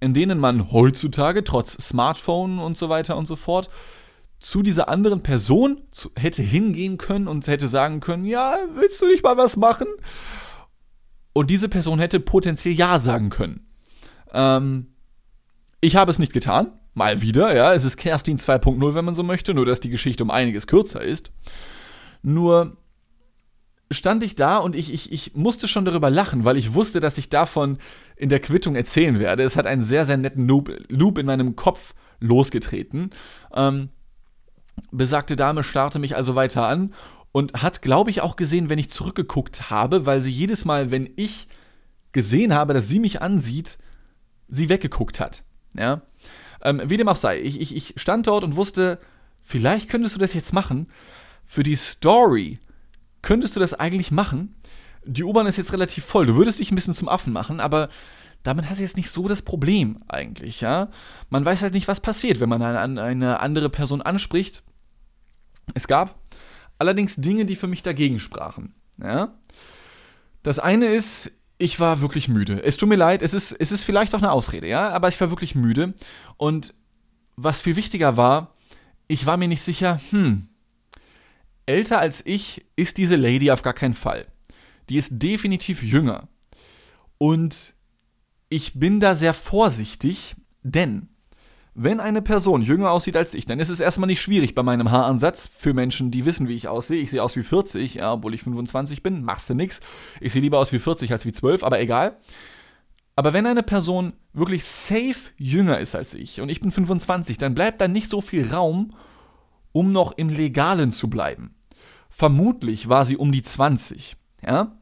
[0.00, 3.70] in denen man heutzutage, trotz Smartphone und so weiter und so fort,
[4.40, 9.06] zu dieser anderen Person zu, hätte hingehen können und hätte sagen können, ja, willst du
[9.06, 9.86] nicht mal was machen?
[11.32, 13.66] Und diese Person hätte potenziell Ja sagen können.
[14.32, 14.88] Ähm,
[15.80, 16.72] ich habe es nicht getan.
[16.94, 17.72] Mal wieder, ja.
[17.72, 21.00] Es ist Kerstin 2.0, wenn man so möchte, nur dass die Geschichte um einiges kürzer
[21.00, 21.32] ist.
[22.22, 22.76] Nur
[23.92, 27.18] stand ich da und ich, ich, ich musste schon darüber lachen, weil ich wusste, dass
[27.18, 27.78] ich davon
[28.16, 29.42] in der Quittung erzählen werde.
[29.42, 33.10] Es hat einen sehr, sehr netten Loop, Loop in meinem Kopf losgetreten.
[33.52, 33.88] Ähm,
[34.90, 36.94] besagte Dame starrte mich also weiter an
[37.32, 41.10] und hat, glaube ich, auch gesehen, wenn ich zurückgeguckt habe, weil sie jedes Mal, wenn
[41.16, 41.48] ich
[42.12, 43.78] gesehen habe, dass sie mich ansieht,
[44.48, 45.44] sie weggeguckt hat.
[45.74, 46.02] Ja.
[46.62, 48.98] Ähm, wie dem auch sei, ich, ich, ich stand dort und wusste,
[49.42, 50.88] vielleicht könntest du das jetzt machen.
[51.46, 52.60] Für die Story
[53.22, 54.54] könntest du das eigentlich machen.
[55.04, 56.26] Die U-Bahn ist jetzt relativ voll.
[56.26, 57.88] Du würdest dich ein bisschen zum Affen machen, aber
[58.42, 60.88] damit hast du jetzt nicht so das Problem eigentlich, ja.
[61.30, 64.62] Man weiß halt nicht, was passiert, wenn man eine, andere Person anspricht.
[65.74, 66.18] Es gab
[66.78, 69.34] allerdings Dinge, die für mich dagegen sprachen, ja.
[70.42, 72.62] Das eine ist, ich war wirklich müde.
[72.64, 75.20] Es tut mir leid, es ist, es ist vielleicht auch eine Ausrede, ja, aber ich
[75.20, 75.94] war wirklich müde.
[76.36, 76.74] Und
[77.36, 78.56] was viel wichtiger war,
[79.06, 80.48] ich war mir nicht sicher, hm,
[81.72, 84.26] älter als ich ist diese Lady auf gar keinen Fall.
[84.90, 86.28] Die ist definitiv jünger.
[87.16, 87.74] Und
[88.50, 91.08] ich bin da sehr vorsichtig, denn
[91.74, 94.90] wenn eine Person jünger aussieht als ich, dann ist es erstmal nicht schwierig bei meinem
[94.90, 97.00] Haaransatz für Menschen, die wissen, wie ich aussehe.
[97.00, 99.80] Ich sehe aus wie 40, ja, obwohl ich 25 bin, machst du nix.
[100.20, 102.18] Ich sehe lieber aus wie 40 als wie 12, aber egal.
[103.16, 107.54] Aber wenn eine Person wirklich safe jünger ist als ich und ich bin 25, dann
[107.54, 108.94] bleibt da nicht so viel Raum,
[109.72, 111.54] um noch im Legalen zu bleiben.
[112.22, 114.14] Vermutlich war sie um die 20,
[114.46, 114.78] ja.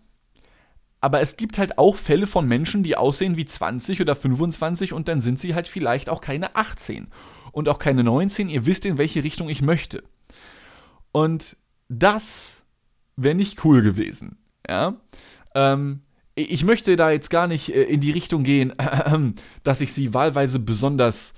[1.01, 5.09] Aber es gibt halt auch Fälle von Menschen, die aussehen wie 20 oder 25 und
[5.09, 7.09] dann sind sie halt vielleicht auch keine 18
[7.53, 8.51] und auch keine 19.
[8.51, 10.03] Ihr wisst, in welche Richtung ich möchte.
[11.13, 11.57] Und
[11.89, 12.63] das
[13.17, 14.37] wäre nicht cool gewesen.
[14.69, 15.01] Ja.
[15.55, 16.03] Ähm,
[16.35, 18.75] ich möchte da jetzt gar nicht äh, in die Richtung gehen,
[19.63, 21.33] dass ich sie wahlweise besonders,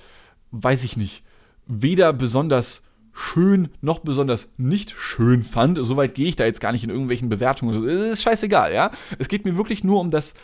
[0.51, 1.23] weiß ich nicht,
[1.69, 5.79] weder besonders schön noch besonders nicht schön fand.
[5.81, 7.87] Soweit gehe ich da jetzt gar nicht in irgendwelchen Bewertungen.
[7.87, 8.91] Es ist scheißegal, ja.
[9.19, 10.35] Es geht mir wirklich nur um das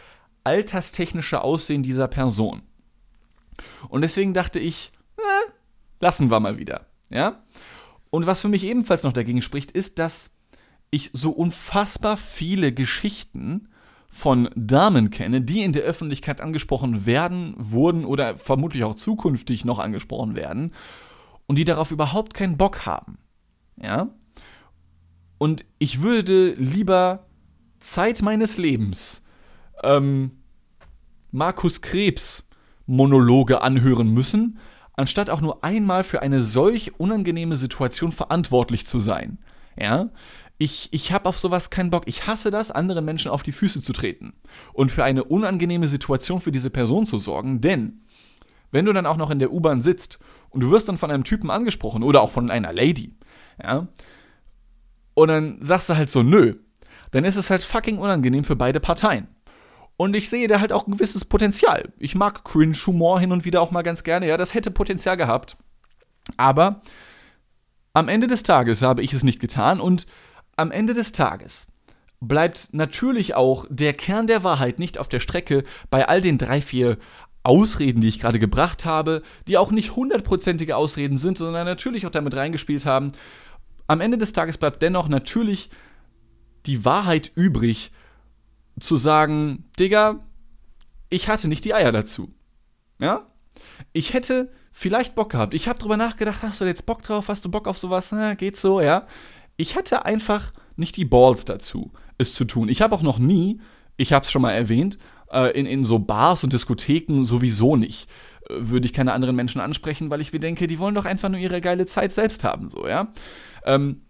[0.44, 2.62] alterstechnische Aussehen dieser Person.
[3.88, 5.50] Und deswegen dachte ich, äh,
[6.00, 7.38] lassen wir mal wieder, ja.
[8.10, 10.30] Und was für mich ebenfalls noch dagegen spricht, ist, dass
[10.90, 13.68] ich so unfassbar viele Geschichten
[14.10, 19.78] von Damen kenne, die in der Öffentlichkeit angesprochen werden, wurden oder vermutlich auch zukünftig noch
[19.78, 20.72] angesprochen werden
[21.48, 23.18] und die darauf überhaupt keinen Bock haben.
[23.82, 24.08] Ja?
[25.38, 27.26] Und ich würde lieber
[27.80, 29.22] Zeit meines Lebens
[29.82, 30.30] ähm,
[31.32, 32.44] Markus Krebs
[32.86, 34.58] Monologe anhören müssen,
[34.94, 39.38] anstatt auch nur einmal für eine solch unangenehme Situation verantwortlich zu sein.
[39.76, 40.10] Ja?
[40.58, 42.04] Ich, ich habe auf sowas keinen Bock.
[42.06, 44.34] Ich hasse das, anderen Menschen auf die Füße zu treten
[44.72, 48.02] und für eine unangenehme Situation für diese Person zu sorgen, denn
[48.70, 50.18] wenn du dann auch noch in der U-Bahn sitzt
[50.50, 53.14] und du wirst dann von einem Typen angesprochen oder auch von einer Lady,
[53.62, 53.88] ja,
[55.14, 56.54] und dann sagst du halt so, nö,
[57.10, 59.28] dann ist es halt fucking unangenehm für beide Parteien.
[59.96, 61.92] Und ich sehe da halt auch ein gewisses Potenzial.
[61.98, 65.56] Ich mag Cringe-Humor hin und wieder auch mal ganz gerne, ja, das hätte Potenzial gehabt.
[66.36, 66.82] Aber
[67.94, 70.06] am Ende des Tages habe ich es nicht getan und
[70.56, 71.66] am Ende des Tages
[72.20, 76.60] bleibt natürlich auch der Kern der Wahrheit nicht auf der Strecke bei all den drei,
[76.60, 76.98] vier
[77.48, 82.10] Ausreden, die ich gerade gebracht habe, die auch nicht hundertprozentige Ausreden sind, sondern natürlich auch
[82.10, 83.12] damit reingespielt haben.
[83.86, 85.70] Am Ende des Tages bleibt dennoch natürlich
[86.66, 87.90] die Wahrheit übrig,
[88.78, 90.20] zu sagen, Digga,
[91.08, 92.32] ich hatte nicht die Eier dazu.
[93.00, 93.26] Ja?
[93.92, 95.54] Ich hätte vielleicht Bock gehabt.
[95.54, 97.28] Ich habe drüber nachgedacht, hast du jetzt Bock drauf?
[97.28, 98.12] Hast du Bock auf sowas?
[98.12, 99.06] Na, geht so, ja?
[99.56, 102.68] Ich hatte einfach nicht die Balls dazu, es zu tun.
[102.68, 103.60] Ich habe auch noch nie,
[103.96, 104.98] ich habe es schon mal erwähnt,
[105.32, 108.08] äh, in, in so Bars und Diskotheken sowieso nicht.
[108.48, 111.28] Äh, würde ich keine anderen Menschen ansprechen, weil ich mir denke, die wollen doch einfach
[111.28, 113.12] nur ihre geile Zeit selbst haben, so, ja.
[113.64, 114.02] Ähm,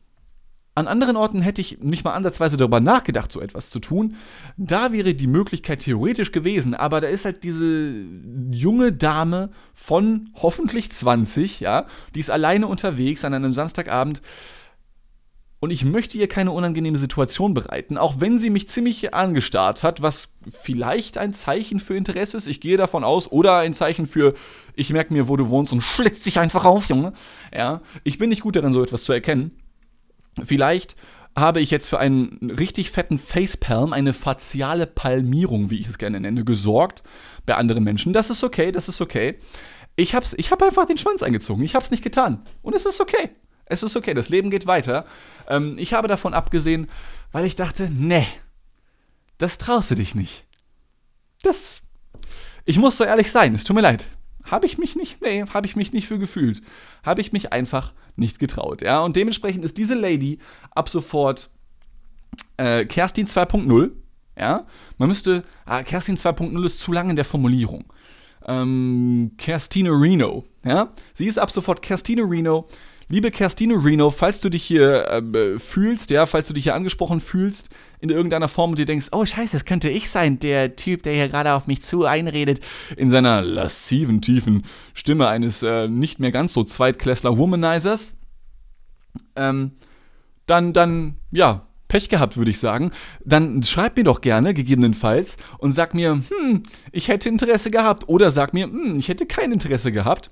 [0.79, 4.15] an anderen Orten hätte ich nicht mal ansatzweise darüber nachgedacht, so etwas zu tun.
[4.57, 8.05] Da wäre die Möglichkeit theoretisch gewesen, aber da ist halt diese
[8.53, 14.23] junge Dame von hoffentlich 20, ja, die ist alleine unterwegs an einem Samstagabend
[15.61, 20.03] und ich möchte ihr keine unangenehme Situation bereiten, auch wenn sie mich ziemlich angestarrt hat,
[20.03, 22.47] was vielleicht ein Zeichen für Interesse ist.
[22.47, 24.35] Ich gehe davon aus, oder ein Zeichen für,
[24.75, 27.13] ich merke mir, wo du wohnst und schlitz dich einfach auf, Junge.
[27.55, 29.51] Ja, ich bin nicht gut darin, so etwas zu erkennen.
[30.45, 30.95] Vielleicht
[31.35, 36.21] habe ich jetzt für einen richtig fetten Facepalm, eine faciale Palmierung, wie ich es gerne
[36.21, 37.03] nenne, gesorgt
[37.47, 38.13] bei anderen Menschen.
[38.13, 39.39] Das ist okay, das ist okay.
[39.97, 41.65] Ich hab's, ich hab einfach den Schwanz eingezogen.
[41.65, 42.43] Ich hab's nicht getan.
[42.63, 43.31] Und es ist okay.
[43.69, 45.05] Es ist okay, das Leben geht weiter.
[45.49, 46.89] Ähm, ich habe davon abgesehen,
[47.33, 48.27] weil ich dachte, nee,
[49.39, 50.45] das traust du dich nicht.
[51.43, 51.83] Das.
[52.65, 54.07] Ich muss so ehrlich sein, es tut mir leid.
[54.45, 56.63] Habe ich mich nicht, nee, habe ich mich nicht für gefühlt.
[57.03, 58.83] Habe ich mich einfach nicht getraut.
[58.83, 60.39] Ja, und dementsprechend ist diese Lady
[60.71, 61.51] ab sofort
[62.57, 63.91] äh, Kerstin 2.0.
[64.39, 64.67] Ja,
[64.99, 67.93] man müsste, ah, Kerstin 2.0 ist zu lang in der Formulierung.
[68.47, 70.45] Ähm, Kerstine Reno.
[70.65, 72.69] Ja, sie ist ab sofort Kerstine Reno.
[73.11, 77.23] Liebe Kerstine Reno, falls du dich hier äh, fühlst, ja, falls du dich hier angesprochen
[77.23, 81.03] fühlst in irgendeiner Form und dir denkst, oh scheiße, das könnte ich sein, der Typ,
[81.05, 82.61] der hier gerade auf mich zu einredet,
[82.97, 88.13] in seiner lassiven, tiefen Stimme eines äh, nicht mehr ganz so Zweitklässler Womanizers,
[89.37, 89.73] ähm,
[90.45, 92.93] dann, dann, ja, Pech gehabt, würde ich sagen,
[93.25, 98.09] dann schreib mir doch gerne, gegebenenfalls, und sag mir, hm, ich hätte Interesse gehabt.
[98.11, 100.31] Oder sag mir, hm, ich hätte kein Interesse gehabt.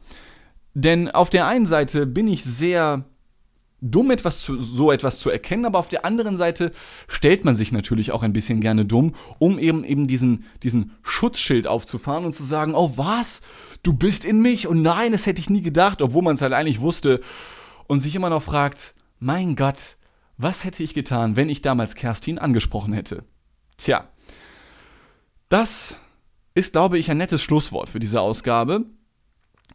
[0.78, 3.06] Denn auf der einen Seite bin ich sehr
[3.80, 6.70] dumm, etwas zu, so etwas zu erkennen, aber auf der anderen Seite
[7.08, 11.66] stellt man sich natürlich auch ein bisschen gerne dumm, um eben, eben diesen, diesen Schutzschild
[11.66, 13.40] aufzufahren und zu sagen, oh was,
[13.82, 16.52] du bist in mich und nein, das hätte ich nie gedacht, obwohl man es halt
[16.52, 17.22] eigentlich wusste.
[17.86, 19.96] und sich immer noch fragt, mein Gott,
[20.36, 23.24] was hätte ich getan, wenn ich damals Kerstin angesprochen hätte?
[23.78, 24.08] Tja,
[25.48, 26.00] das
[26.54, 28.84] ist, glaube ich, ein nettes Schlusswort für diese Ausgabe.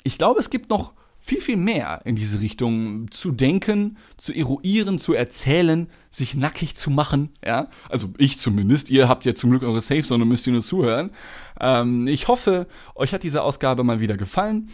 [0.04, 4.98] Ich glaube, es gibt noch viel, viel mehr in diese Richtung zu denken, zu eruieren,
[4.98, 7.30] zu erzählen, sich nackig zu machen.
[7.46, 8.90] Ja, also ich zumindest.
[8.90, 11.12] Ihr habt ja zum Glück eure Safe und müsst ihr nur zuhören.
[11.60, 14.70] Ähm, ich hoffe, euch hat diese Ausgabe mal wieder gefallen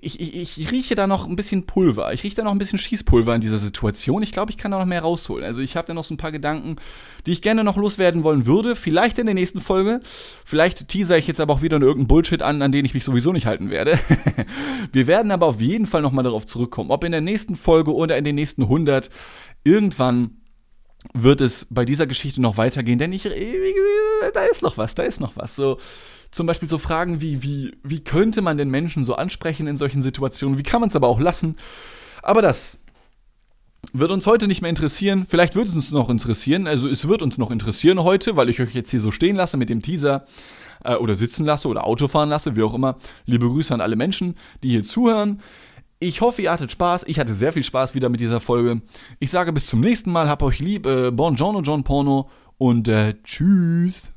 [0.00, 2.12] ich, ich, ich, rieche da noch ein bisschen Pulver.
[2.12, 4.22] Ich rieche da noch ein bisschen Schießpulver in dieser Situation.
[4.22, 5.44] Ich glaube, ich kann da noch mehr rausholen.
[5.44, 6.76] Also ich habe da noch so ein paar Gedanken,
[7.26, 8.76] die ich gerne noch loswerden wollen würde.
[8.76, 10.00] Vielleicht in der nächsten Folge.
[10.44, 13.32] Vielleicht teaser ich jetzt aber auch wieder irgendeinen Bullshit an, an den ich mich sowieso
[13.32, 13.98] nicht halten werde.
[14.92, 16.90] Wir werden aber auf jeden Fall nochmal darauf zurückkommen.
[16.90, 19.10] Ob in der nächsten Folge oder in den nächsten 100.
[19.64, 20.38] Irgendwann
[21.14, 23.28] wird es bei dieser Geschichte noch weitergehen, denn ich,
[24.34, 25.56] da ist noch was, da ist noch was.
[25.56, 25.78] So,
[26.30, 30.02] zum Beispiel so Fragen wie, wie, wie könnte man den Menschen so ansprechen in solchen
[30.02, 31.56] Situationen, wie kann man es aber auch lassen.
[32.22, 32.78] Aber das
[33.92, 35.26] wird uns heute nicht mehr interessieren.
[35.28, 36.66] Vielleicht wird es uns noch interessieren.
[36.66, 39.56] Also es wird uns noch interessieren heute, weil ich euch jetzt hier so stehen lasse
[39.56, 40.26] mit dem Teaser
[40.84, 42.96] äh, oder sitzen lasse oder Auto fahren lasse, wie auch immer.
[43.24, 45.40] Liebe Grüße an alle Menschen, die hier zuhören.
[45.98, 47.04] Ich hoffe, ihr hattet Spaß.
[47.06, 48.82] Ich hatte sehr viel Spaß wieder mit dieser Folge.
[49.18, 50.28] Ich sage bis zum nächsten Mal.
[50.28, 50.86] Hab euch lieb.
[50.86, 52.28] Äh, Buongiorno, John Porno.
[52.58, 54.12] Und äh, tschüss.